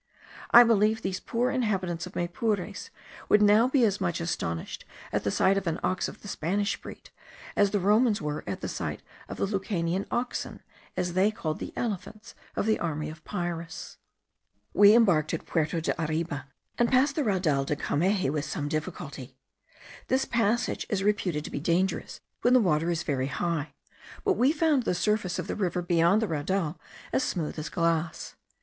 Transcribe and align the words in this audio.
I 0.49 0.63
believe 0.63 1.03
these 1.03 1.19
poor 1.19 1.51
inhabitants 1.51 2.07
of 2.07 2.15
Maypures 2.15 2.89
would 3.29 3.39
now 3.43 3.67
be 3.67 3.85
as 3.85 4.01
much 4.01 4.19
astonished 4.19 4.83
at 5.11 5.23
the 5.23 5.29
sight 5.29 5.59
of 5.59 5.67
an 5.67 5.79
ox 5.83 6.07
of 6.07 6.23
the 6.23 6.27
Spanish 6.27 6.75
breed, 6.81 7.11
as 7.55 7.69
the 7.69 7.79
Romans 7.79 8.19
were 8.19 8.43
at 8.47 8.61
the 8.61 8.67
sight 8.67 9.03
of 9.29 9.37
the 9.37 9.45
Lucanian 9.45 10.07
oxen, 10.09 10.63
as 10.97 11.13
they 11.13 11.29
called 11.29 11.59
the 11.59 11.71
elephants 11.75 12.33
of 12.55 12.65
the 12.65 12.79
army 12.79 13.11
of 13.11 13.23
Pyrrhus. 13.25 13.97
We 14.73 14.95
embarked 14.95 15.35
at 15.35 15.45
Puerto 15.45 15.79
de 15.79 15.93
Arriba, 16.01 16.47
and 16.79 16.89
passed 16.89 17.15
the 17.15 17.23
Raudal 17.23 17.65
de 17.65 17.75
Cameji 17.75 18.31
with 18.31 18.45
some 18.45 18.67
difficulty. 18.67 19.37
This 20.07 20.25
passage 20.25 20.87
is 20.89 21.03
reputed 21.03 21.43
to 21.45 21.51
be 21.51 21.59
dangerous 21.59 22.21
when 22.41 22.55
the 22.55 22.59
water 22.59 22.89
is 22.89 23.03
very 23.03 23.27
high; 23.27 23.75
but 24.23 24.33
we 24.33 24.51
found 24.51 24.81
the 24.81 24.95
surface 24.95 25.37
of 25.37 25.45
the 25.45 25.55
river 25.55 25.83
beyond 25.83 26.23
the 26.23 26.27
raudal 26.27 26.79
as 27.13 27.21
smooth 27.21 27.59
as 27.59 27.69
glass. 27.69 28.35